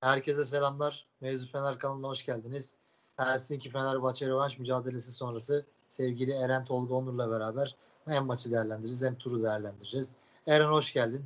[0.00, 1.06] Herkese selamlar.
[1.20, 2.76] Mevzu Fener kanalına hoş geldiniz.
[3.16, 9.42] Helsinki Fenerbahçe rövanş mücadelesi sonrası sevgili Eren Tolga Onur'la beraber hem maçı değerlendireceğiz hem turu
[9.42, 10.16] değerlendireceğiz.
[10.46, 11.24] Eren hoş geldin.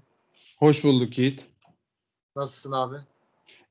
[0.59, 1.47] Hoş bulduk Yiğit.
[2.37, 2.97] Nasılsın abi?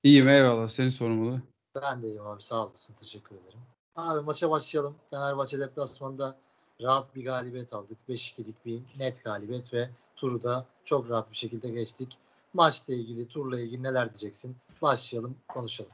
[0.04, 0.70] İyiyim eyvallah.
[0.70, 1.42] Seni sormalı.
[1.82, 2.94] Ben de iyiyim abi sağ olasın.
[2.94, 3.60] Teşekkür ederim.
[3.96, 4.96] Abi maça başlayalım.
[5.10, 6.38] Fenerbahçe deplasmanında
[6.82, 7.98] rahat bir galibiyet aldık.
[8.10, 12.18] 5-2'lik bir net galibiyet ve turu da çok rahat bir şekilde geçtik.
[12.54, 14.56] Maçla ilgili, turla ilgili neler diyeceksin?
[14.84, 15.92] Başlayalım, konuşalım.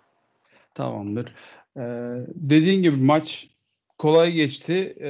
[0.75, 1.35] Tamamdır.
[1.77, 1.81] Ee,
[2.35, 3.49] dediğin gibi maç
[3.98, 4.95] kolay geçti.
[4.99, 5.07] Ee,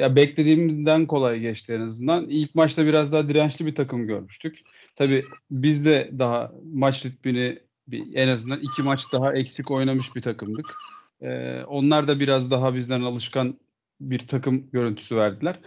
[0.00, 2.26] ya beklediğimizden kolay geçti en azından.
[2.28, 4.58] İlk maçta biraz daha dirençli bir takım görmüştük.
[4.96, 7.58] Tabii biz de daha maç ritmini
[7.88, 10.74] bir, en azından iki maç daha eksik oynamış bir takımdık.
[11.22, 13.58] Ee, onlar da biraz daha bizden alışkan
[14.00, 15.60] bir takım görüntüsü verdiler.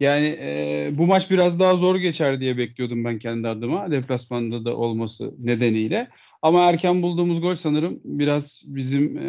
[0.00, 3.90] Yani e, bu maç biraz daha zor geçer diye bekliyordum ben kendi adıma.
[3.90, 6.10] Deplasmanda da olması nedeniyle.
[6.42, 9.24] Ama erken bulduğumuz gol sanırım biraz bizim e,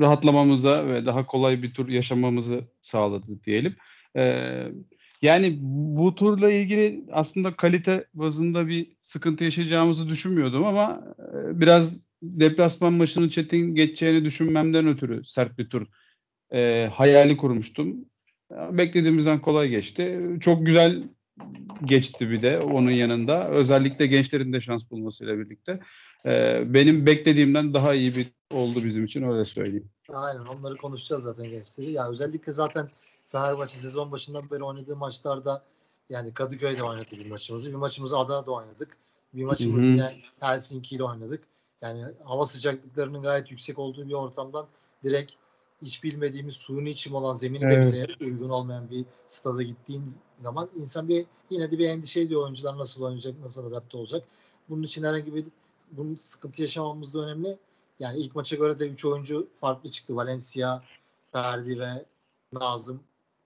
[0.00, 3.76] rahatlamamıza ve daha kolay bir tur yaşamamızı sağladı diyelim.
[4.16, 4.52] E,
[5.22, 12.92] yani bu turla ilgili aslında kalite bazında bir sıkıntı yaşayacağımızı düşünmüyordum ama e, biraz deplasman
[12.92, 15.86] maçının çetin geçeceğini düşünmemden ötürü sert bir tur
[16.52, 18.04] e, hayali kurmuştum.
[18.50, 20.20] Beklediğimizden kolay geçti.
[20.40, 21.02] Çok güzel
[21.84, 23.48] geçti bir de onun yanında.
[23.48, 25.80] Özellikle gençlerin de şans bulmasıyla birlikte.
[26.26, 29.88] Ee, benim beklediğimden daha iyi bir oldu bizim için öyle söyleyeyim.
[30.12, 31.92] Aynen onları konuşacağız zaten gençleri.
[31.92, 32.88] Ya özellikle zaten
[33.28, 35.62] Fenerbahçe sezon başından beri oynadığı maçlarda
[36.10, 37.70] yani Kadıköy'de oynadı bir maçımızı.
[37.70, 38.96] Bir maçımızı Adana'da oynadık.
[39.34, 41.42] Bir maçımızı yine Helsinki ile oynadık.
[41.82, 44.66] Yani hava sıcaklıklarının gayet yüksek olduğu bir ortamdan
[45.04, 45.32] direkt
[45.82, 47.84] hiç bilmediğimiz suyunu içim olan zemini de Evet.
[47.84, 52.78] bize uygun olmayan bir stada gittiğin zaman insan bir yine de bir endişe ediyor oyuncular
[52.78, 54.24] nasıl oynayacak, nasıl adapte olacak.
[54.68, 55.44] Bunun için herhangi bir
[55.90, 57.58] bunun sıkıntı yaşamamız da önemli.
[58.00, 60.16] Yani ilk maça göre de 3 oyuncu farklı çıktı.
[60.16, 60.82] Valencia,
[61.32, 61.88] Ferdi ve
[62.52, 63.00] Nazım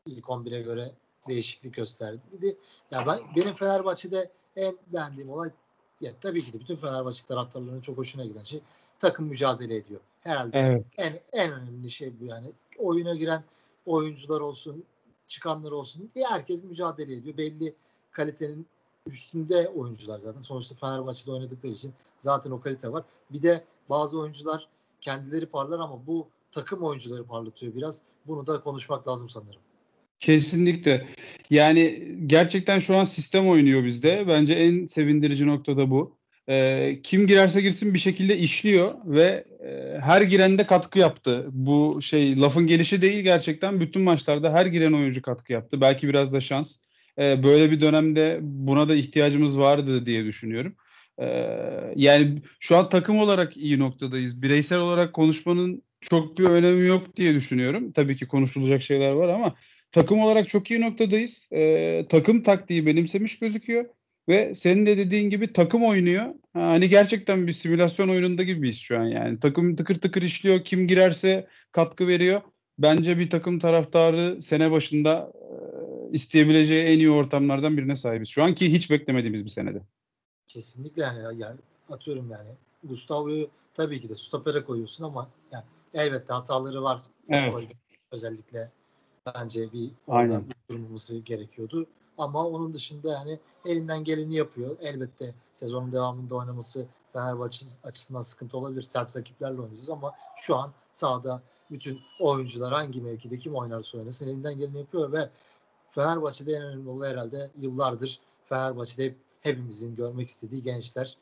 [0.07, 0.93] ilk 11'e göre
[1.29, 2.21] değişiklik gösterdi.
[2.43, 2.57] De
[2.91, 5.51] ya ben benim Fenerbahçe'de en beğendiğim olay
[6.03, 8.61] ya tabii ki de bütün Fenerbahçe taraftarlarının çok hoşuna giden şey
[9.01, 10.01] takım mücadele ediyor.
[10.21, 10.87] Herhalde Evet.
[10.99, 12.53] en en önemli şey bu yani.
[12.79, 13.45] Oyuna giren
[13.87, 14.85] oyuncular olsun,
[15.27, 17.37] çıkanlar olsun diye herkes mücadele ediyor.
[17.37, 17.75] Belli
[18.11, 18.67] kalitenin
[19.07, 20.43] üstünde oyuncular zaten.
[20.43, 23.05] Sonuçta Fenerbahçe'de oynadıkları için zaten o kalite var.
[23.31, 24.69] Bir de bazı oyuncular
[25.01, 28.03] kendileri parlar ama bu takım oyuncuları parlatıyor biraz.
[28.27, 29.61] Bunu da konuşmak lazım sanırım.
[30.23, 31.07] Kesinlikle.
[31.51, 34.25] Yani gerçekten şu an sistem oynuyor bizde.
[34.29, 36.19] Bence en sevindirici nokta da bu.
[36.49, 41.47] Ee, kim girerse girsin bir şekilde işliyor ve e, her girende katkı yaptı.
[41.51, 45.81] Bu şey lafın gelişi değil gerçekten bütün maçlarda her giren oyuncu katkı yaptı.
[45.81, 46.77] Belki biraz da şans.
[47.19, 50.75] Ee, böyle bir dönemde buna da ihtiyacımız vardı diye düşünüyorum.
[51.19, 51.27] Ee,
[51.97, 54.43] yani şu an takım olarak iyi noktadayız.
[54.43, 57.93] Bireysel olarak konuşmanın çok bir önemi yok diye düşünüyorum.
[57.93, 59.55] Tabii ki konuşulacak şeyler var ama
[59.93, 61.49] takım olarak çok iyi noktadayız.
[61.53, 63.85] Ee, takım taktiği benimsemiş gözüküyor.
[64.29, 66.25] Ve senin de dediğin gibi takım oynuyor.
[66.53, 69.41] Ha, Hani gerçekten bir simülasyon oyununda gibiyiz şu an yani.
[69.41, 70.65] Takım tıkır tıkır işliyor.
[70.65, 72.41] Kim girerse katkı veriyor.
[72.79, 78.29] Bence bir takım taraftarı sene başında e, isteyebileceği en iyi ortamlardan birine sahibiz.
[78.29, 79.83] Şu anki hiç beklemediğimiz bir senede.
[80.49, 81.57] Kesinlikle yani, ya- yani
[81.91, 82.51] atıyorum yani
[82.85, 85.65] Gustavo'yu tabii ki de stopere koyuyorsun ama yani
[85.95, 87.03] elbette hataları var.
[87.29, 87.55] Evet.
[88.13, 88.71] Özellikle
[89.27, 90.45] bence bir orada Aynen.
[90.71, 91.87] durmamız gerekiyordu.
[92.19, 94.77] Ama onun dışında yani elinden geleni yapıyor.
[94.81, 98.83] Elbette sezonun devamında oynaması Fenerbahçe açısından sıkıntı olabilir.
[98.83, 104.59] Sert rakiplerle oynayacağız ama şu an sahada bütün oyuncular hangi mevkide kim oynarsa oynasın elinden
[104.59, 105.31] geleni yapıyor ve
[105.91, 111.17] Fenerbahçe'de en önemli olay herhalde yıllardır Fenerbahçe'de hep hepimizin görmek istediği gençler.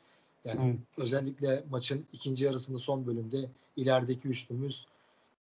[0.45, 0.79] Yani Evet.
[0.97, 3.37] özellikle maçın ikinci yarısında son bölümde
[3.75, 4.85] ilerideki üçlümüz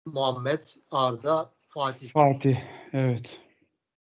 [0.06, 2.08] Muhammed, Arda, Fatih.
[2.08, 2.56] Fatih.
[2.92, 3.40] Evet.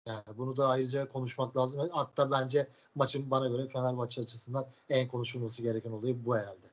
[0.06, 1.88] Yani bunu da ayrıca konuşmak lazım.
[1.92, 6.66] Hatta bence maçın bana göre Fenerbahçe açısından en konuşulması gereken olayı bu herhalde.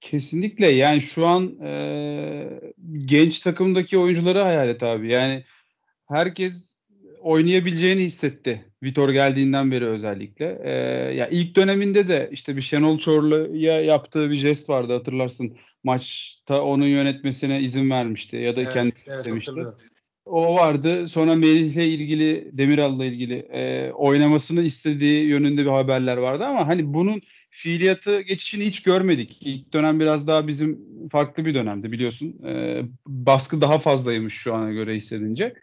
[0.00, 2.72] Kesinlikle yani şu an e,
[3.04, 5.12] genç takımdaki oyuncuları hayal et abi.
[5.12, 5.44] Yani
[6.08, 6.69] herkes
[7.22, 8.64] oynayabileceğini hissetti.
[8.82, 10.58] Vitor geldiğinden beri özellikle.
[10.64, 10.70] E,
[11.14, 15.56] ya ilk döneminde de işte bir Şenol Çorlu'ya yaptığı bir jest vardı hatırlarsın.
[15.84, 19.50] Maçta onun yönetmesine izin vermişti ya da kendisi istemişti.
[19.50, 19.78] hatırlıyorum.
[20.24, 21.08] O vardı.
[21.08, 27.22] Sonra Melih'le ilgili, Demiral'la ilgili e, oynamasını istediği yönünde bir haberler vardı ama hani bunun
[27.50, 29.38] fiiliyatı geçişini hiç görmedik.
[29.40, 32.42] İlk dönem biraz daha bizim farklı bir dönemdi biliyorsun.
[32.46, 35.54] E, baskı daha fazlaymış şu ana göre hissedince.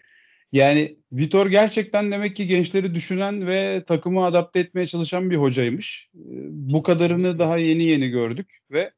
[0.51, 6.09] Yani Vitor gerçekten demek ki gençleri düşünen ve takımı adapte etmeye çalışan bir hocaymış.
[6.15, 8.91] E, bu kadarını daha yeni yeni gördük ve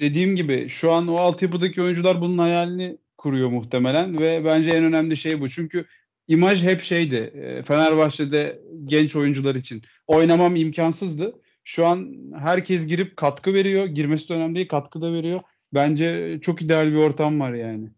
[0.00, 5.16] dediğim gibi şu an o altyapıdaki oyuncular bunun hayalini kuruyor muhtemelen ve bence en önemli
[5.16, 5.48] şey bu.
[5.48, 5.86] Çünkü
[6.28, 7.16] imaj hep şeydi.
[7.16, 11.34] e, Fenerbahçe'de genç oyuncular için oynamam imkansızdı.
[11.64, 13.86] Şu an herkes girip katkı veriyor.
[13.86, 15.40] Girmesi de önemli değil, katkı da veriyor.
[15.74, 17.90] Bence çok ideal bir ortam var yani.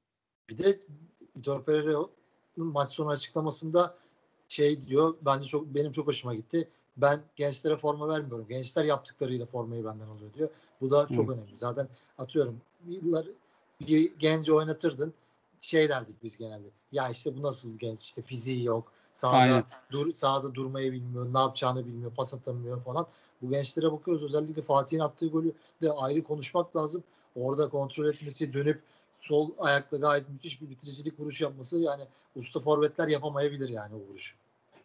[0.50, 0.78] Bir de
[1.36, 2.19] Vitor Pereira'nın
[2.64, 3.94] maç sonu açıklamasında
[4.48, 6.68] şey diyor bence çok benim çok hoşuma gitti.
[6.96, 8.46] Ben gençlere forma vermiyorum.
[8.48, 10.48] Gençler yaptıklarıyla formayı benden alıyor diyor.
[10.80, 11.32] Bu da çok Hı.
[11.32, 11.56] önemli.
[11.56, 13.26] Zaten atıyorum yıllar
[13.80, 15.14] bir genci oynatırdın.
[15.60, 16.68] Şey derdik biz genelde.
[16.92, 18.00] Ya işte bu nasıl genç?
[18.00, 18.92] İşte fiziği yok.
[19.12, 19.64] Sahada Aynen.
[19.90, 23.06] dur sahada durmayı bilmiyor, ne yapacağını bilmiyor, pas atamıyor falan.
[23.42, 24.22] Bu gençlere bakıyoruz.
[24.22, 25.52] Özellikle Fatih'in attığı golü
[25.82, 27.04] de ayrı konuşmak lazım.
[27.36, 28.82] Orada kontrol etmesi, dönüp
[29.20, 32.02] sol ayakla gayet müthiş bir bitiricilik vuruş yapması yani
[32.34, 34.36] usta forvetler yapamayabilir yani o vuruşu.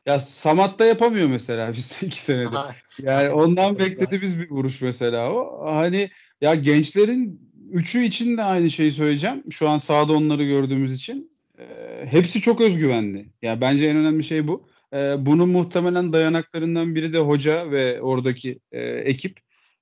[0.06, 2.56] Ya Samat da yapamıyor mesela biz iki senede.
[3.02, 5.66] Yani ondan beklediğimiz bir vuruş mesela o.
[5.66, 6.10] Hani
[6.42, 7.42] ya gençlerin
[7.72, 9.44] üçü için de aynı şeyi söyleyeceğim.
[9.52, 11.32] Şu an sahada onları gördüğümüz için.
[11.60, 13.30] Ee, hepsi çok özgüvenli.
[13.42, 14.68] Yani bence en önemli şey bu.
[14.94, 19.40] Ee, bunun muhtemelen dayanaklarından biri de hoca ve oradaki e, ekip.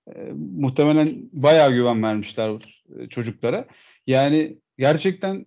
[0.08, 0.12] E,
[0.58, 2.50] muhtemelen bayağı güven vermişler
[3.00, 3.68] e, çocuklara.
[4.08, 5.46] Yani gerçekten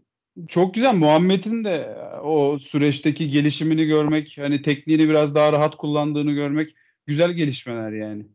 [0.49, 0.95] çok güzel.
[0.95, 6.77] Muhammed'in de o süreçteki gelişimini görmek, hani tekniğini biraz daha rahat kullandığını görmek
[7.07, 8.27] güzel gelişmeler yani.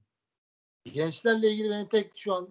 [0.94, 2.50] Gençlerle ilgili benim tek şu an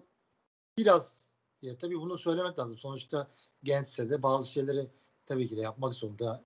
[0.77, 1.27] biraz
[1.61, 2.77] ya tabii bunu söylemek lazım.
[2.77, 3.27] Sonuçta
[3.63, 4.87] gençse de bazı şeyleri
[5.25, 6.43] tabii ki de yapmak zorunda.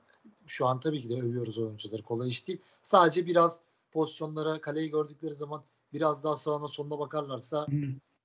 [0.48, 2.02] Şu an tabii ki de övüyoruz oyuncuları.
[2.02, 2.60] Kolay iş değil.
[2.82, 3.62] Sadece biraz
[3.92, 5.64] pozisyonlara kaleyi gördükleri zaman
[5.94, 7.68] biraz daha sağına sonuna bakarlarsa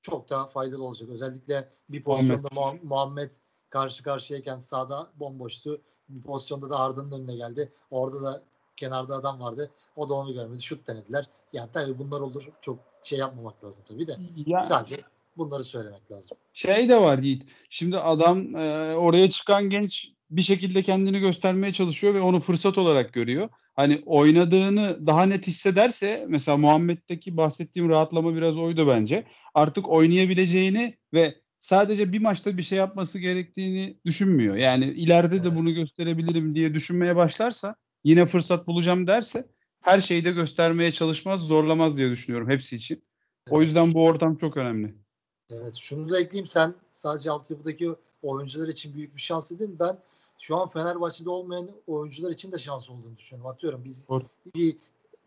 [0.03, 1.09] çok daha faydalı olacak.
[1.11, 3.33] Özellikle bir pozisyonda Muhammed, Muhammed
[3.71, 5.81] karşı karşıyayken sağda bomboştu.
[6.09, 7.73] Bir pozisyonda da Arda'nın önüne geldi.
[7.91, 8.43] Orada da
[8.77, 9.71] kenarda adam vardı.
[9.97, 10.63] O da onu görmedi.
[10.63, 11.27] Şut denediler.
[11.53, 12.49] Yani tabii bunlar olur.
[12.61, 14.17] Çok şey yapmamak lazım tabii de.
[14.47, 15.01] Ya, Sadece
[15.37, 16.39] bunları söylemek lazım.
[16.53, 17.43] şey de var Yiğit.
[17.71, 23.13] Şimdi adam e, oraya çıkan genç bir şekilde kendini göstermeye çalışıyor ve onu fırsat olarak
[23.13, 23.49] görüyor.
[23.77, 29.27] Hani oynadığını daha net hissederse mesela Muhammed'deki bahsettiğim rahatlama biraz oydu bence.
[29.55, 34.57] Artık oynayabileceğini ve sadece bir maçta bir şey yapması gerektiğini düşünmüyor.
[34.57, 35.59] Yani ileride de Evet.
[35.59, 39.49] bunu gösterebilirim diye düşünmeye başlarsa yine fırsat bulacağım derse
[39.81, 43.05] her şeyi de göstermeye çalışmaz, zorlamaz diye düşünüyorum hepsi için.
[43.51, 43.67] O Evet.
[43.67, 44.95] yüzden bu ortam çok önemli.
[45.51, 46.47] Evet, şunu da ekleyeyim.
[46.47, 47.91] Sen sadece altyapıdaki
[48.23, 49.77] oyuncular için büyük bir şans dedin.
[49.81, 49.99] Ben
[50.39, 53.51] şu an Fenerbahçe'de olmayan oyuncular için de şans olduğunu düşünüyorum.
[53.51, 54.25] Atıyorum biz Doğru.
[54.55, 54.77] bir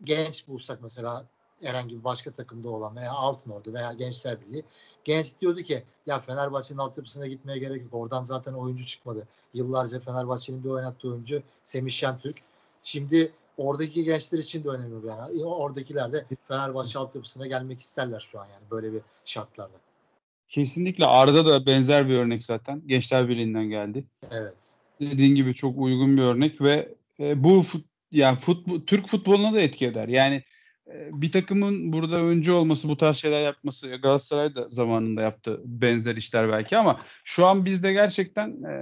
[0.04, 1.26] genç bulsak mesela
[1.64, 4.64] herhangi bir başka takımda olan veya Altınordu veya Gençler Birliği.
[5.04, 7.94] Genç diyordu ki ya Fenerbahçe'nin altyapısına gitmeye gerek yok.
[7.94, 9.28] Oradan zaten oyuncu çıkmadı.
[9.54, 12.36] Yıllarca Fenerbahçe'nin bir oynattığı oyuncu Semih Şentürk.
[12.82, 15.44] Şimdi oradaki gençler için de önemli yani.
[15.44, 19.76] Oradakiler de Fenerbahçe altyapısına gelmek isterler şu an yani böyle bir şartlarda.
[20.48, 22.82] Kesinlikle Arda da benzer bir örnek zaten.
[22.86, 24.04] Gençler Birliği'nden geldi.
[24.30, 24.74] Evet.
[25.00, 29.60] Dediğin gibi çok uygun bir örnek ve e, bu fut, yani futbol, Türk futboluna da
[29.60, 30.08] etki eder.
[30.08, 30.42] Yani
[30.92, 36.48] bir takımın burada öncü olması, bu tarz şeyler yapması Galatasaray da zamanında yaptı benzer işler
[36.48, 38.74] belki ama şu an bizde gerçekten e,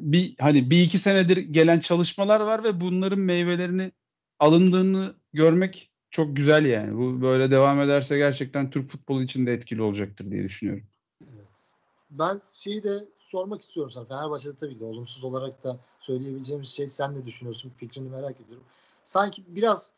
[0.00, 3.92] bir hani bir iki senedir gelen çalışmalar var ve bunların meyvelerini
[4.38, 6.96] alındığını görmek çok güzel yani.
[6.98, 10.86] Bu böyle devam ederse gerçekten Türk futbolu için de etkili olacaktır diye düşünüyorum.
[11.22, 11.72] Evet.
[12.10, 14.04] Ben şeyi de sormak istiyorum sana.
[14.04, 17.72] Fenerbahçe'de tabii ki olumsuz olarak da söyleyebileceğimiz şey sen ne düşünüyorsun?
[17.76, 18.64] Fikrini merak ediyorum.
[19.02, 19.94] Sanki biraz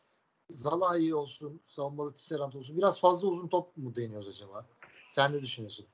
[0.49, 2.77] Zalai olsun, savunmada Tisserant olsun.
[2.77, 4.65] Biraz fazla uzun top mu deniyoruz acaba?
[5.09, 5.85] Sen ne düşünüyorsun?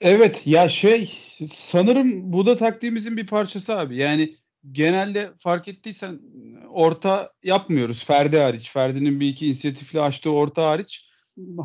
[0.00, 1.18] Evet ya şey
[1.52, 3.96] sanırım bu da taktiğimizin bir parçası abi.
[3.96, 4.36] Yani
[4.72, 6.20] genelde fark ettiysen
[6.70, 8.04] orta yapmıyoruz.
[8.04, 8.70] Ferdi hariç.
[8.70, 11.08] Ferdi'nin bir iki inisiyatifle açtığı orta hariç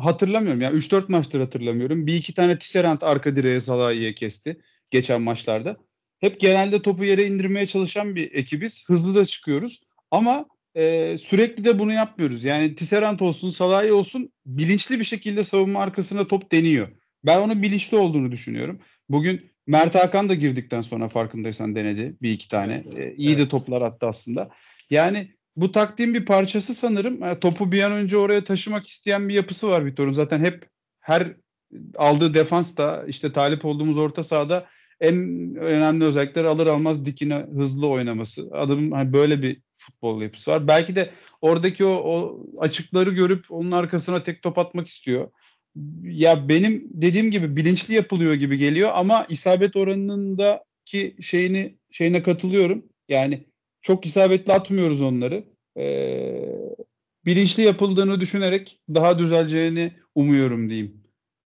[0.02, 0.60] hatırlamıyorum.
[0.60, 2.06] Yani 3-4 maçtır hatırlamıyorum.
[2.06, 4.60] Bir iki tane Tisserant arka direğe Salah'ya kesti
[4.90, 5.76] geçen maçlarda.
[6.18, 8.84] Hep genelde topu yere indirmeye çalışan bir ekibiz.
[8.88, 9.82] Hızlı da çıkıyoruz.
[10.10, 12.44] Ama e, sürekli de bunu yapmıyoruz.
[12.44, 16.88] Yani Tisserant olsun, Salah'ı olsun bilinçli bir şekilde savunma arkasına top deniyor.
[17.24, 18.80] Ben onun bilinçli olduğunu düşünüyorum.
[19.08, 22.74] Bugün Mert Hakan da girdikten sonra farkındaysan denedi bir iki tane.
[22.74, 23.50] Evet, evet, Ee, iyi de evet.
[23.50, 24.50] toplar attı aslında.
[24.90, 27.22] Yani bu taktiğin bir parçası sanırım.
[27.22, 30.12] Yani topu bir an önce oraya taşımak isteyen bir yapısı var Vitor'un.
[30.12, 30.68] Zaten hep
[31.00, 31.36] her
[31.96, 34.66] aldığı defans da işte talip olduğumuz orta sahada
[35.00, 35.14] en
[35.54, 38.48] önemli özellikler alır almaz dikine hızlı oynaması.
[38.52, 40.68] Adamın hani böyle bir futbol yapısı var.
[40.68, 41.10] Belki de
[41.40, 45.30] oradaki o, o açıkları görüp onun arkasına tek top atmak istiyor
[46.02, 52.84] ya benim dediğim gibi bilinçli yapılıyor gibi geliyor ama isabet oranındaki şeyini şeyine katılıyorum.
[53.08, 53.46] Yani
[53.82, 55.44] çok isabetli atmıyoruz onları.
[55.78, 56.48] Ee,
[57.24, 61.04] bilinçli yapıldığını düşünerek daha düzeleceğini umuyorum diyeyim.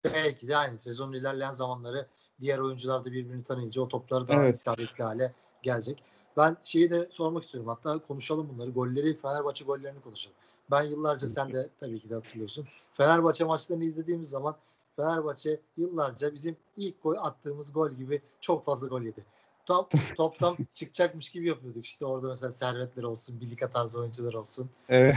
[0.05, 2.07] Belki de aynı sezonun ilerleyen zamanları
[2.41, 4.57] diğer oyuncular da birbirini tanıyınca o topları daha Evet.
[4.57, 6.05] isabetli hale gelecek.
[6.37, 7.69] Ben şeyi de sormak istiyorum.
[7.69, 8.71] Hatta konuşalım bunları.
[8.71, 10.37] Golleri, Fenerbahçe gollerini konuşalım.
[10.71, 12.67] Ben yıllarca sen de tabii ki de hatırlıyorsun.
[12.93, 14.57] Fenerbahçe maçlarını izlediğimiz zaman
[14.97, 19.25] Fenerbahçe yıllarca bizim ilk gol attığımız gol gibi çok fazla gol yedi.
[19.67, 21.85] Top, toptan çıkacakmış gibi yapıyorduk.
[21.85, 24.71] İşte orada mesela servetler olsun, birlik tarzı oyuncular olsun.
[24.89, 25.17] Evet.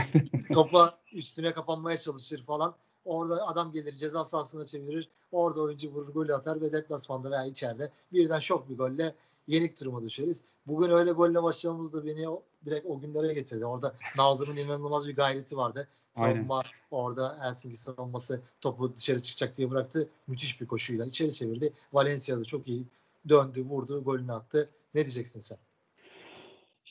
[0.52, 2.74] Topa üstüne kapanmaya çalışır falan.
[3.04, 5.08] Orada adam gelir ceza sahasına çevirir.
[5.32, 9.14] Orada oyuncu vurur golü atar ve deplasmanda veya içeride birden şok bir golle
[9.46, 10.44] yenik duruma düşeriz.
[10.66, 13.66] Bugün öyle golle başlamamız da beni o, direkt o günlere getirdi.
[13.66, 15.88] Orada Nazım'ın inanılmaz bir gayreti vardı.
[16.16, 16.34] Aynen.
[16.34, 20.08] Savunma orada Helsinki savunması topu dışarı çıkacak diye bıraktı.
[20.26, 21.72] Müthiş bir koşuyla içeri çevirdi.
[21.92, 22.84] Valencia'da çok iyi
[23.28, 24.70] döndü, vurdu, golünü attı.
[24.94, 25.58] Ne diyeceksin sen?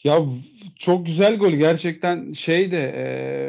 [0.04, 0.26] Ya
[0.76, 2.94] çok güzel gol gerçekten şey de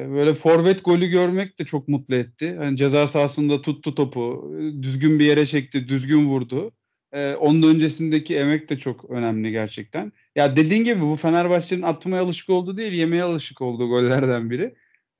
[0.06, 2.56] e, böyle forvet golü görmek de çok mutlu etti.
[2.58, 6.72] Hani ceza sahasında tuttu topu, düzgün bir yere çekti, düzgün vurdu.
[7.12, 10.12] E, onun öncesindeki emek de çok önemli gerçekten.
[10.36, 14.74] Ya dediğin gibi bu Fenerbahçe'nin atmaya alışık olduğu değil, yemeye alışık olduğu gollerden biri.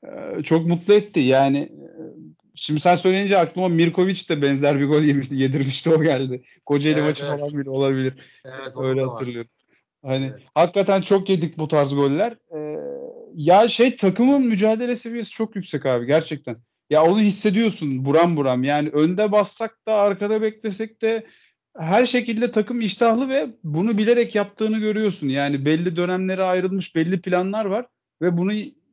[0.04, 1.20] E, çok mutlu etti.
[1.20, 1.90] Yani e,
[2.54, 6.42] şimdi sen söyleyince aklıma Mirkovic de benzer bir gol yemişti, yedirmişti o geldi.
[6.66, 7.40] Kocaeli Evet, maçı evet.
[7.40, 8.12] falan bile olabilir.
[8.44, 9.26] Evet, Öyle da var.
[10.06, 10.42] Hani Evet.
[10.54, 12.32] hakikaten çok yedik bu tarz goller.
[12.32, 12.76] Ee,
[13.34, 16.56] ya şey takımın mücadele seviyesi çok yüksek abi gerçekten.
[16.90, 18.64] Ya onu hissediyorsun buram buram.
[18.64, 21.26] Yani önde bassak da arkada beklesek de
[21.78, 25.28] her şekilde takım iştahlı ve bunu bilerek yaptığını görüyorsun.
[25.28, 27.86] Yani belli dönemlere ayrılmış belli planlar var
[28.22, 28.52] ve bunu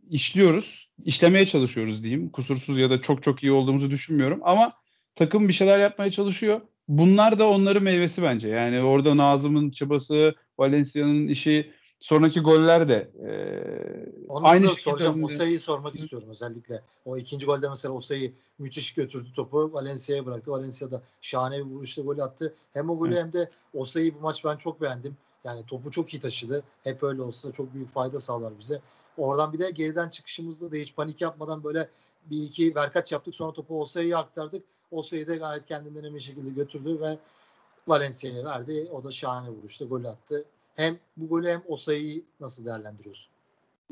[0.10, 0.91] işliyoruz.
[1.06, 2.30] İşlemeye çalışıyoruz diyeyim.
[2.30, 4.74] Kusursuz ya da çok çok iyi olduğumuzu düşünmüyorum ama
[5.15, 6.62] takım bir şeyler yapmaya çalışıyor.
[6.88, 8.50] Bunlar da onların meyvesi bence.
[8.50, 15.24] Yani orada Nazım'ın çabası, Valencia'nın işi, sonraki goller de eee, Onu aynı da soracağım.
[15.24, 16.82] Osayi'yi sormak istiyorum özellikle.
[17.06, 19.74] O ikinci golde mesela Osayi müthiş götürdü topu.
[19.74, 20.51] Valencia'ya bıraktı.
[20.51, 22.53] Valencia da şahane bir vuruşla gol attı.
[22.74, 23.24] Hem o golü Evet.
[23.24, 25.18] hem de Osayi bu maç ben çok beğendim.
[25.44, 26.63] Yani topu çok iyi taşıdı.
[26.84, 28.82] Hep öyle olsa çok büyük fayda sağlar bize.
[29.18, 31.88] Oradan bir de geriden çıkışımızda da hiç panik yapmadan böyle
[32.32, 33.36] bir iki verkaç yaptık.
[33.36, 34.63] Sonra topu Osayi'ye aktardık.
[34.91, 37.18] Osayi de gayet kendinden emin şekilde götürdü ve
[37.88, 38.88] Valencia'ya verdi.
[38.92, 40.46] O da şahane vuruşla gol attı.
[40.76, 43.32] Hem bu golü hem Osayi'yi nasıl değerlendiriyorsun?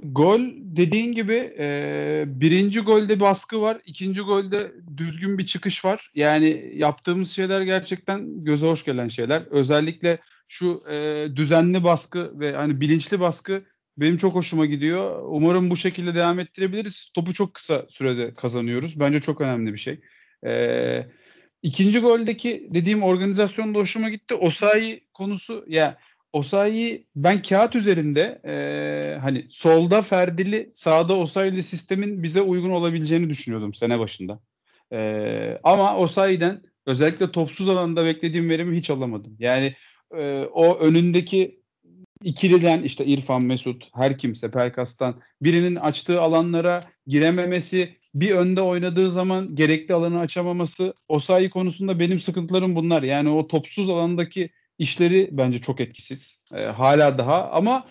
[0.04, 3.78] Gol dediğin gibi eee, birinci golde baskı var.
[3.86, 6.12] ikinci golde düzgün bir çıkış var.
[6.16, 9.42] Yani yaptığımız şeyler gerçekten göze hoş gelen şeyler.
[9.52, 13.64] Özellikle şu eee, düzenli baskı ve hani bilinçli baskı
[13.98, 15.22] benim çok hoşuma gidiyor.
[15.26, 17.12] Umarım bu şekilde devam ettirebiliriz.
[17.14, 19.00] Topu çok kısa sürede kazanıyoruz.
[19.00, 20.00] Bence çok önemli bir şey.
[20.46, 21.12] Eee
[21.64, 24.36] ikinci goldeki dediğim organizasyon da hoşuma gitti.
[24.36, 25.98] Osayi konusu ya
[26.34, 33.74] Osayi ben kağıt üzerinde eee, hani solda Ferdili sağda Osayi'li sistemin bize uygun olabileceğini düşünüyordum
[33.74, 34.40] sene başında.
[34.92, 39.36] Eee, ama Osayi'den özellikle topsuz alanda beklediğim verimi hiç alamadım.
[39.40, 39.76] Yani
[40.16, 41.60] eee, o önündeki
[42.24, 49.56] ikiliden işte İrfan, Mesut, her kimse Pelkas'tan birinin açtığı alanlara girememesi, bir önde oynadığı zaman
[49.56, 53.04] gerekli alanı açamaması, Osayi konusunda benim sıkıntılarım bunlar.
[53.04, 56.40] Yani o topsuz alandaki işleri bence çok etkisiz.
[56.54, 57.86] Ee, hala daha ama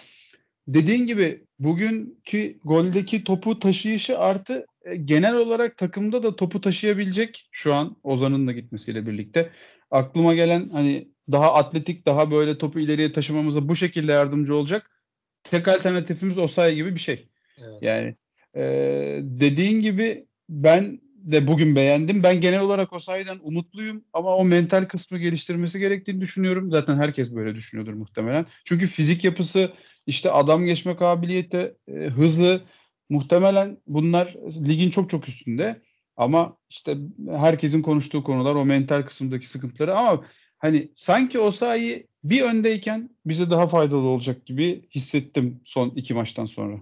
[0.68, 7.74] dediğin gibi bugünkü goldeki topu taşıyışı artı e, genel olarak takımda da topu taşıyabilecek şu
[7.74, 9.50] an Ozan'ın da gitmesiyle birlikte
[9.90, 14.90] aklıma gelen hani daha atletik daha böyle topu ileriye taşımamıza bu şekilde yardımcı olacak
[15.42, 17.28] tek alternatifimiz Osayi gibi bir şey.
[17.58, 17.82] Evet.
[17.82, 18.14] Yani
[18.58, 18.62] e,
[19.22, 22.22] dediğin gibi ben de bugün beğendim.
[22.22, 26.70] Ben genel olarak Osayi'den umutluyum ama o mental kısmı geliştirmesi gerektiğini düşünüyorum.
[26.70, 28.46] Zaten herkes böyle düşünüyordur muhtemelen.
[28.64, 29.72] Çünkü fizik yapısı,
[30.06, 32.62] işte adam geçme kabiliyeti, e, hızı
[33.10, 34.34] muhtemelen bunlar
[34.68, 35.82] ligin çok çok üstünde.
[36.16, 36.96] Ama işte
[37.30, 40.24] herkesin konuştuğu konular o mental kısımdaki sıkıntıları ama
[40.58, 46.80] hani sanki Osayi bir öndeyken bize daha faydalı olacak gibi hissettim son iki maçtan sonra.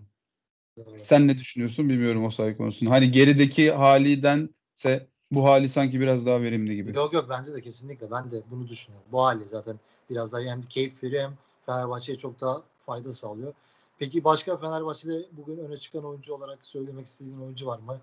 [0.97, 2.91] Sen ne düşünüyorsun bilmiyorum o sayı konusunda.
[2.91, 6.97] Hani gerideki halidense bu hali sanki biraz daha verimli gibi.
[6.97, 8.11] Yok yok bence de kesinlikle.
[8.11, 9.09] Ben de bunu düşünüyorum.
[9.13, 9.77] Bu hali zaten
[10.11, 11.33] biraz daha hem keyif veriyor hem
[11.67, 13.53] Fenerbahçe'ye çok daha fayda sağlıyor.
[13.99, 18.01] Peki başka Fenerbahçe'de bugün öne çıkan oyuncu olarak söylemek istediğin oyuncu var mı?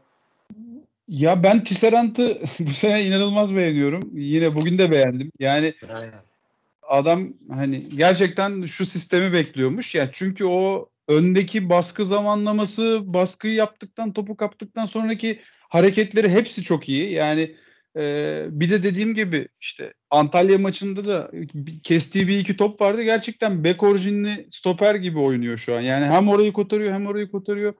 [1.07, 4.09] Ya ben Tisserant'ı bu sene inanılmaz beğeniyorum.
[4.13, 5.31] Yine bugün de beğendim.
[5.39, 6.21] Yani Aynen.
[6.81, 10.09] adam hani gerçekten şu sistemi bekliyormuş ya.
[10.13, 17.12] Çünkü o öndeki baskı zamanlaması, baskıyı yaptıktan, topu kaptıktan sonraki hareketleri hepsi çok iyi.
[17.12, 17.55] Yani
[17.98, 21.31] e, bir de dediğim gibi işte Antalya maçında da
[21.83, 23.03] kestiği bir iki top vardı.
[23.03, 25.81] Gerçekten bek orijinli stoper gibi oynuyor şu an.
[25.81, 27.74] Yani hem orayı kotarıyor hem orayı kotarıyor.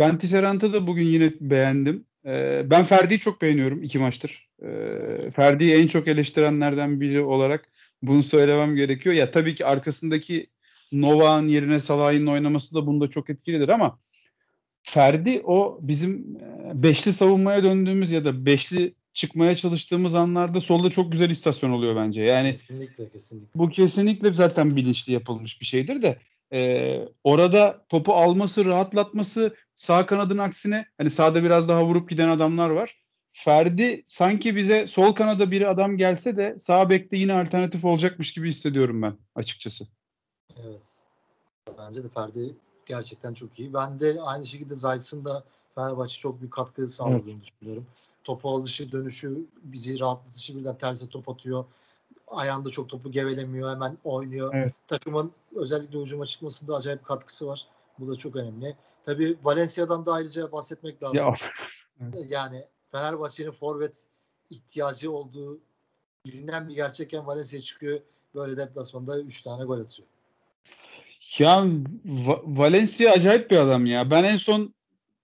[0.00, 2.04] Ben Tisserant'ı da bugün yine beğendim.
[2.26, 4.48] E, ben Ferdi'yi çok beğeniyorum iki maçtır.
[4.62, 4.68] E,
[5.30, 7.68] Ferdi'yi en çok eleştirenlerden biri olarak
[8.02, 9.14] bunu söylemem gerekiyor.
[9.14, 10.46] Ya tabii ki arkasındaki
[10.92, 13.98] Novak'ın yerine Salah'ın oynaması da bunda çok etkilidir ama
[14.82, 21.12] Ferdi o bizim e, beşli savunmaya döndüğümüz ya da beşli çıkmaya çalıştığımız anlarda solda çok
[21.12, 22.22] güzel istasyon oluyor bence.
[22.22, 23.58] Yani kesinlikle kesinlikle.
[23.58, 26.18] Bu kesinlikle zaten bilinçli yapılmış bir şeydir de
[26.52, 32.70] e, orada topu alması, rahatlatması sağ kanadın aksine hani sağda biraz daha vurup giden adamlar
[32.70, 32.98] var.
[33.32, 38.48] Ferdi sanki bize sol kanada bir adam gelse de sağ bekte yine alternatif olacakmış gibi
[38.48, 39.86] hissediyorum ben açıkçası.
[40.64, 41.02] Evet.
[41.78, 43.74] Bence de Ferdi gerçekten çok iyi.
[43.74, 45.44] Ben de aynı şekilde Zayt'sın da
[45.74, 47.44] Fenerbahçe çok büyük katkı sağladığını evet.
[47.44, 47.86] düşünüyorum.
[48.24, 51.64] Topu alışı, dönüşü, bizi rahatlatışı birden terse top atıyor.
[52.26, 54.54] Ayağında çok topu gevelemiyor, hemen oynuyor.
[54.54, 54.74] Evet.
[54.88, 57.68] Takımın özellikle hücuma çıkmasında acayip katkısı var.
[57.98, 58.76] Bu da çok önemli.
[59.04, 61.16] Tabii Valencia'dan da ayrıca bahsetmek lazım.
[61.16, 61.34] Ya.
[62.28, 64.06] yani Fenerbahçe'nin forvet
[64.50, 65.58] ihtiyacı olduğu
[66.24, 68.00] bilinen bir gerçekken Valencia çıkıyor.
[68.34, 70.08] Böyle deplasmanda 3 tane gol atıyor.
[71.38, 71.64] Ya
[72.04, 74.10] Va- Valencia acayip bir adam ya.
[74.10, 74.74] Ben en son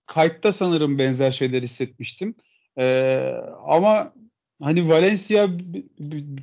[0.05, 2.35] kayıtta sanırım benzer şeyler hissetmiştim.
[2.77, 3.33] Ee,
[3.67, 4.13] ama
[4.61, 5.47] hani Valencia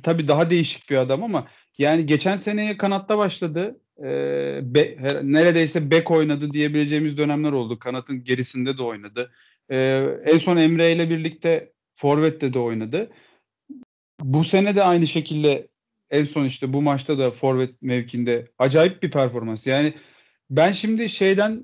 [0.03, 3.79] tabii daha değişik bir adam ama yani geçen seneye kanatta başladı.
[4.03, 7.79] Ee, be, neredeyse bek oynadı diyebileceğimiz dönemler oldu.
[7.79, 9.31] Kanatın gerisinde de oynadı.
[9.69, 13.11] Ee, en son Emre ile birlikte Forvet'te de oynadı.
[14.21, 15.67] Bu sene de aynı şekilde
[16.11, 19.67] en son işte bu maçta da forvet mevkinde acayip bir performans.
[19.67, 19.93] Yani
[20.49, 21.63] ben şimdi şeyden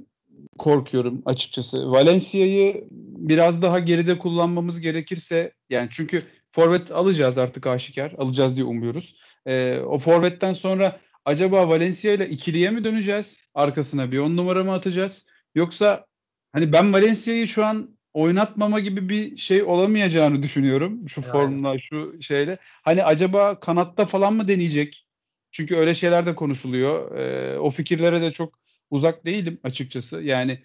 [0.58, 1.92] korkuyorum açıkçası.
[1.92, 2.88] Valencia'yı
[3.18, 8.14] biraz daha geride kullanmamız gerekirse yani çünkü forvet alacağız artık aşikar.
[8.18, 9.20] Alacağız diye umuyoruz.
[9.46, 13.42] Ee, o forvetten sonra acaba Valencia ile ikiliye mi döneceğiz?
[13.54, 15.28] Arkasına bir on numara mı atacağız?
[15.56, 16.06] Yoksa
[16.52, 21.32] hani ben Valencia'yı şu an oynatmama gibi bir şey olamayacağını düşünüyorum şu yani.
[21.32, 22.58] formla şu şeyle.
[22.62, 25.08] Hani acaba kanatta falan mı deneyecek?
[25.52, 27.16] Çünkü öyle şeyler de konuşuluyor.
[27.18, 30.22] Ee, o fikirlere de çok uzak değilim açıkçası.
[30.22, 30.64] Yani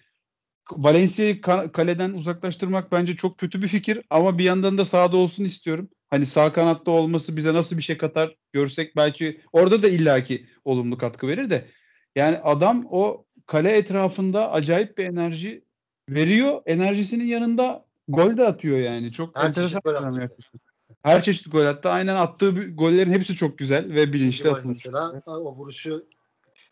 [0.71, 1.41] Valencia'yı
[1.73, 5.89] kaleden uzaklaştırmak bence çok kötü bir fikir ama bir yandan da sağda olsun istiyorum.
[6.09, 10.97] Hani sağ kanatta olması bize nasıl bir şey katar görsek belki orada da illaki olumlu
[10.97, 11.67] katkı verir de.
[12.15, 15.63] Yani adam o kale etrafında acayip bir enerji
[16.09, 16.61] veriyor.
[16.65, 19.11] Enerjisinin yanında gol de atıyor yani.
[19.11, 20.29] Çok Her enteresan gol atıyor.
[21.03, 21.89] Her çeşit gol attı.
[21.89, 24.85] Aynen attığı gollerin hepsi çok güzel ve bilinçli atılmış.
[24.85, 26.05] Mesela o vuruşu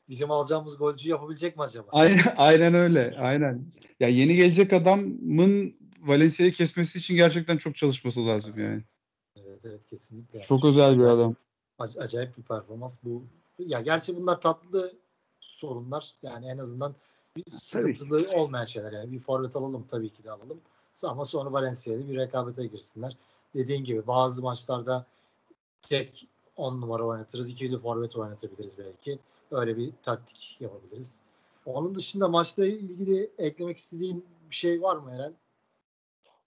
[0.10, 1.88] bizim alacağımız golcü yapabilecek mi acaba?
[1.91, 3.15] Aynen, aynen öyle.
[3.20, 3.65] Aynen.
[4.00, 8.84] Ya yeni gelecek adamın Valencia'yı kesmesi için gerçekten çok çalışması lazım yani.
[9.36, 10.38] Evet evet kesinlikle.
[10.38, 10.48] Yani.
[10.48, 11.36] Çok, çok özel bir adam.
[11.80, 13.28] Acayip bir performans bu.
[13.60, 14.94] Ya gerçi bunlar tatlı
[15.39, 16.12] sorunlar.
[16.22, 16.96] Yani en azından
[17.38, 18.91] bir sıkıntılı olmayan şeyler.
[18.91, 20.62] Yani bir forvet alalım tabii ki de alalım.
[21.04, 23.17] Ama sonra Valencia'yla bir rekabete girsinler.
[23.56, 25.06] Dediğin gibi bazı maçlarda
[25.82, 27.50] tek 10 numara oynatırız.
[27.50, 29.20] İkili forvet oynatabiliriz belki.
[29.52, 31.22] Öyle bir taktik yapabiliriz.
[31.65, 35.34] Onun dışında maçla ilgili eklemek istediğin bir şey var mı Eren?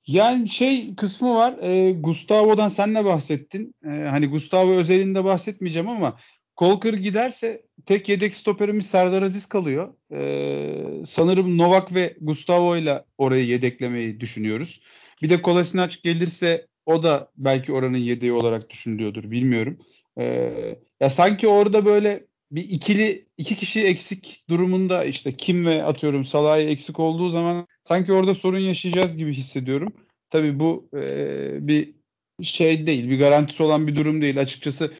[0.06, 1.58] Yani şey kısmı var.
[1.58, 3.74] E, Gustavo'dan sen de bahsettin.
[3.84, 6.16] E, hani Gustavo özelinde bahsetmeyeceğim ama
[6.56, 9.94] Kolkır giderse tek yedek stoperimiz Serdar Aziz kalıyor.
[10.12, 14.82] Ee, sanırım Novak ve Gustavo ile orayı yedeklemeyi düşünüyoruz.
[15.22, 19.30] Bir de Kolasinac gelirse o da belki oranın yedeği olarak düşünülüyordur.
[19.30, 19.78] Bilmiyorum.
[20.18, 26.24] Ee, ya sanki orada böyle bir ikili iki kişi eksik durumunda işte Kim ve atıyorum
[26.24, 29.92] Salah'ı eksik olduğu zaman sanki orada sorun yaşayacağız gibi hissediyorum.
[30.30, 31.94] Tabii bu e, bir
[32.42, 34.40] şey değil, bir garantisi olan bir durum değil.
[34.40, 34.92] Açıkçası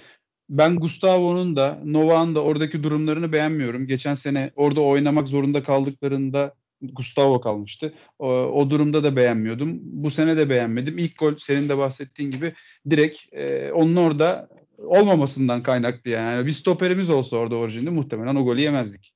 [0.49, 3.87] ben Gustavo'nun da Novak'ın da oradaki durumlarını beğenmiyorum.
[3.87, 6.55] Geçen sene orada oynamak zorunda kaldıklarında
[6.93, 7.95] Gustavo kalmıştı.
[8.19, 9.79] O, o durumda da beğenmiyordum.
[9.83, 10.99] Bu sene de beğenmedim.
[10.99, 12.53] İlk gol senin de bahsettiğin gibi
[12.91, 16.47] direkt e, onun orada olmamasından kaynaklı yani.
[16.47, 19.15] Bir stoperimiz olsa orada orijinde muhtemelen o golü yemezdik.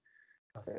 [0.57, 0.73] E,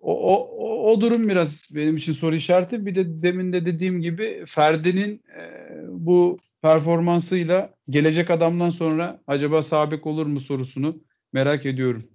[0.00, 2.86] o, o, o durum biraz benim için soru işareti.
[2.86, 5.42] Bir de demin de dediğim gibi Ferdi'nin e,
[5.88, 10.96] bu performansıyla gelecek adamdan sonra acaba sabek olur mu sorusunu
[11.32, 12.10] merak ediyorum.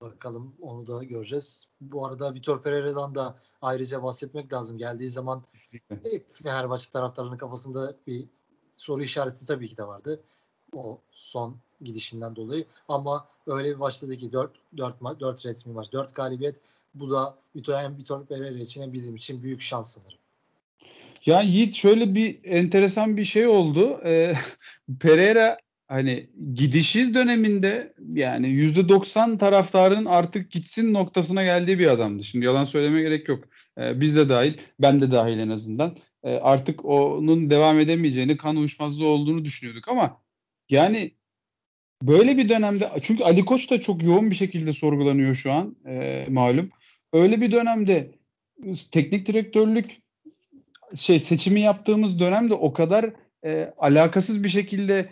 [0.00, 1.66] Bakalım onu da göreceğiz.
[1.80, 4.78] Bu arada Vitor Pereira'dan da ayrıca bahsetmek lazım.
[4.78, 5.44] Geldiği zaman
[5.90, 8.24] e, Fenerbahçe taraftarlarının kafasında bir
[8.76, 10.22] soru işareti tabii ki de vardı.
[10.74, 12.64] O son gidişinden dolayı.
[12.88, 16.56] Ama öyle bir başladı ki 4, 4, 4 resmi maç, 4 galibiyet.
[16.94, 20.18] Bu da Vitor, Vitor Pereira için bizim için büyük şans sanırım.
[21.26, 24.00] Ya Yiğit şöyle bir enteresan bir şey oldu.
[24.04, 24.34] Ee,
[25.00, 25.58] Pereira
[25.88, 32.24] hani gidişiz döneminde yani yüzde 90 taraftarın artık gitsin noktasına geldiği bir adamdı.
[32.24, 33.44] Şimdi yalan söyleme gerek yok.
[33.78, 35.96] Ee, biz de dahil, ben de dahil en azından.
[36.24, 40.22] e, artık onun devam edemeyeceğini, kan uyuşmazlığı olduğunu düşünüyorduk ama
[40.70, 41.14] yani
[42.02, 46.26] böyle bir dönemde çünkü Ali Koç da çok yoğun bir şekilde sorgulanıyor şu an e,
[46.30, 46.70] malum.
[47.12, 48.10] Öyle bir dönemde
[48.90, 50.01] teknik direktörlük
[50.96, 53.10] şey seçimi yaptığımız dönemde o kadar
[53.44, 55.08] e, alakasız bir şekilde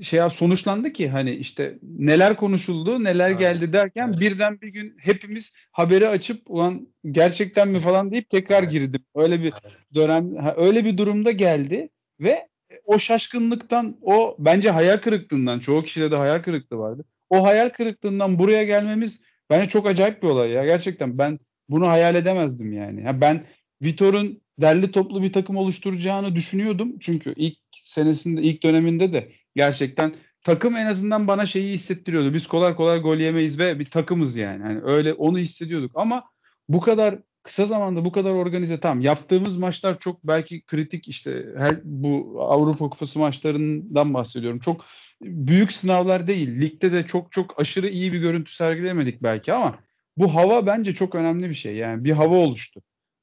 [0.00, 3.38] şey sonuçlandı ki hani işte neler konuşuldu, neler Aynen.
[3.38, 4.20] geldi derken Evet.
[4.20, 8.72] birden bir gün hepimiz haberi açıp ulan gerçekten mi falan deyip tekrar Evet.
[8.72, 9.00] girdim.
[9.14, 9.78] Öyle bir Aynen.
[9.94, 11.88] dönem öyle bir durumda geldi
[12.20, 12.48] ve
[12.84, 17.04] o şaşkınlıktan o bence hayal kırıklığından çoğu kişide de hayal kırıklığı vardı.
[17.30, 20.64] O hayal kırıklığından buraya gelmemiz bence çok acayip bir olay ya.
[20.64, 23.02] Gerçekten ben bunu hayal edemezdim yani.
[23.02, 23.44] Ha, ben
[23.82, 26.98] Vitor'un derli toplu bir takım oluşturacağını düşünüyordum.
[27.00, 32.34] Çünkü ilk senesinde, ilk döneminde de gerçekten takım en azından bana şeyi hissettiriyordu.
[32.34, 34.62] Biz kolay kolay gol yemeyiz ve bir takımız yani.
[34.62, 36.24] Hani öyle onu hissediyorduk ama
[36.68, 41.80] bu kadar kısa zamanda bu kadar organize tamam yaptığımız maçlar çok belki kritik işte her
[41.84, 44.58] bu Avrupa Kupası maçlarından bahsediyorum.
[44.58, 44.84] Çok
[45.22, 46.60] büyük sınavlar değil.
[46.60, 49.78] Ligde de çok çok aşırı iyi bir görüntü sergilemedik belki ama
[50.16, 51.76] bu hava bence çok önemli bir şey.
[51.76, 52.82] Yani bir hava oluştu.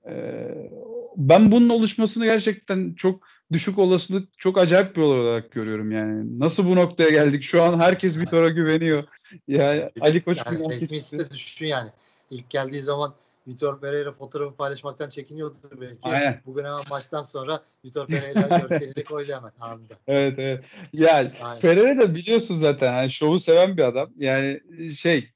[0.09, 0.69] Ee,
[1.17, 6.39] ben bunun oluşmasını gerçekten çok düşük olasılık, çok acayip bir olay olarak görüyorum yani.
[6.39, 7.43] Nasıl bu noktaya geldik?
[7.43, 9.03] Şu an herkes Vitor'a güveniyor.
[9.47, 11.89] Yani Ali Koç yani site düşün yani.
[12.31, 13.13] İlk geldiği zaman
[13.47, 15.97] Vitor Pereira fotoğrafı paylaşmaktan çekiniyordu belki.
[16.03, 16.41] Aynen.
[16.45, 19.93] Bugün hemen maçtan sonra Vitor Pereira görselini koydu hemen anında.
[20.07, 20.63] Evet evet.
[20.93, 21.61] Yani Aynen.
[21.61, 24.09] Pereira da biliyorsun zaten hani şovu seven bir adam.
[24.17, 24.61] Yani
[24.97, 25.29] şey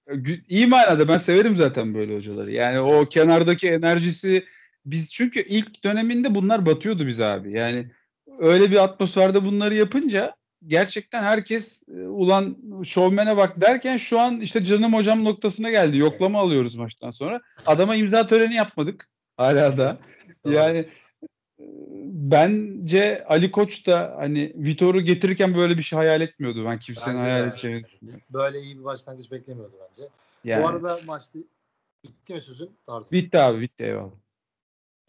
[0.49, 2.51] iyi manada ben severim zaten böyle hocaları.
[2.51, 4.45] Yani o kenardaki enerjisi
[4.85, 7.51] biz çünkü ilk döneminde bunlar batıyordu biz abi.
[7.51, 7.91] Yani
[8.39, 10.35] öyle bir atmosferde bunları yapınca
[10.67, 15.97] gerçekten herkes e, ulan şovmene bak derken şu an işte canım hocam noktasına geldi.
[15.97, 17.41] Yoklama alıyoruz maçtan sonra.
[17.65, 19.97] Adama imza töreni yapmadık hala da.
[20.45, 21.65] Yani e,
[22.05, 26.65] bence Ali Koç da hani Vitor'u getirirken böyle bir şey hayal etmiyordu.
[26.65, 28.23] Ben kimsenin Bence hayal edeceğini düşünmüyorum.
[28.29, 30.03] Böyle iyi bir başlangıç beklemiyordu bence.
[30.43, 31.39] Yani Bu arada maçta
[32.03, 32.69] bitti mi sözün?
[32.85, 33.07] Pardon.
[33.11, 34.11] bitti abi bitti eyvallah.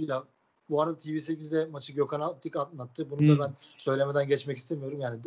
[0.01, 0.25] Daha-
[0.71, 3.11] bu arada TV8'de maçı Gökhan Aptik anlattı.
[3.11, 5.01] Bunu da ben söylemeden geçmek istemiyorum.
[5.01, 5.21] Yani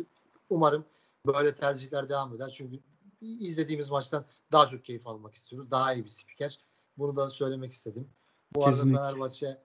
[0.50, 0.84] umarım
[1.26, 2.50] böyle tercihler devam eder.
[2.56, 2.80] Çünkü
[3.20, 5.70] izlediğimiz maçtan daha çok keyif almak istiyoruz.
[5.70, 6.58] Daha iyi bir spiker.
[6.98, 8.08] Bunu da söylemek istedim.
[8.54, 8.98] Bu Kesinlikle.
[9.00, 9.58] arada Fenerbahçe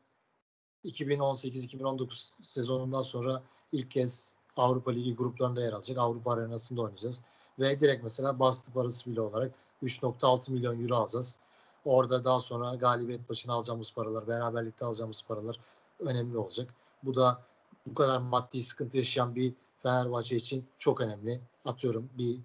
[0.84, 5.98] 2018-2019 sezonundan sonra ilk kez Avrupa Ligi gruplarında yer alacak.
[5.98, 7.24] Avrupa arenasında oynayacağız.
[7.60, 9.52] Ve direkt mesela bastı parası bile olarak
[9.84, 11.40] 3.6 milyon euro alacağız.
[11.86, 15.60] Orada daha sonra galibiyet başına alacağımız paralar, beraberlikte alacağımız paralar
[16.00, 16.74] önemli olacak.
[17.04, 17.42] Bu da
[17.86, 21.42] bu kadar maddi sıkıntı yaşayan bir Fenerbahçe için çok önemli.
[21.66, 22.38] Atıyorum bir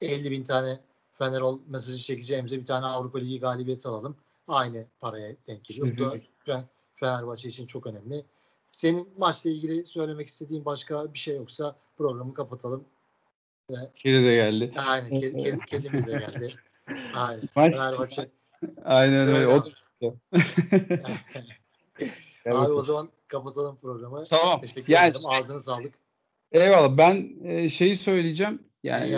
[0.00, 0.78] 50 bin tane
[1.12, 4.16] Fenerol mesajı çekeceğimize bir tane Avrupa Ligi galibiyeti alalım.
[4.48, 6.14] Aynı paraya denk geliyor.
[6.46, 6.64] Bu da
[6.96, 8.24] Fenerbahçe için çok önemli.
[8.72, 12.84] Senin maçla ilgili söylemek istediğin başka bir şey yoksa programı kapatalım.
[13.96, 14.74] Kedi de geldi.
[14.88, 16.54] Aynen kedi, kedi, kedimiz de geldi.
[17.14, 17.48] Aynen.
[17.56, 18.28] Maç, Fenerbahçe.
[18.84, 19.46] Aynen öyle.
[19.46, 19.64] O,
[22.46, 24.24] Abi o zaman kapatalım programı.
[24.30, 24.60] Tamam.
[24.60, 25.26] Teşekkür Yani- ederim.
[25.28, 25.94] Ağzına sağlık.
[26.52, 26.96] Eyvallah.
[26.98, 28.62] Ben e, şeyi söyleyeceğim.
[28.82, 29.10] Yani.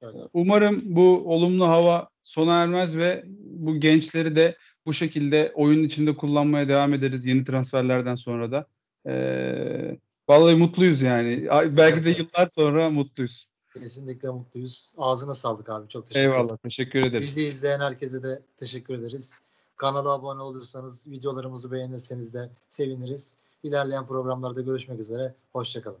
[0.00, 0.18] Söyle.
[0.32, 6.68] Umarım bu olumlu hava sona ermez ve bu gençleri de bu şekilde oyun içinde kullanmaya
[6.68, 8.66] devam ederiz yeni transferlerden sonra da.
[9.06, 9.96] Ee,
[10.28, 11.48] vallahi mutluyuz yani.
[11.76, 13.48] Belki de yıllar sonra mutluyuz.
[13.74, 14.92] Kesinlikle mutluyuz.
[14.98, 15.88] Ağzına sağlık abi.
[15.88, 16.40] Çok teşekkür ederim.
[16.40, 16.56] Eyvallah.
[16.56, 17.26] Teşekkür ederiz.
[17.26, 19.40] Bizi izleyen herkese de teşekkür ederiz.
[19.76, 23.38] Kanala abone olursanız, videolarımızı beğenirseniz de seviniriz.
[23.62, 25.34] İlerleyen programlarda görüşmek üzere.
[25.52, 26.00] Hoşçakalın.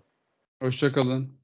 [0.62, 1.41] Hoşçakalın.